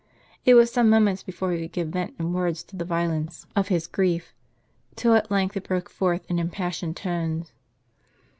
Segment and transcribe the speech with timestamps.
[0.45, 3.67] It was some moments before he could give vent in words to the violence of
[3.67, 4.33] his grief,
[4.95, 7.51] till at length it broke forth in impassioned tones.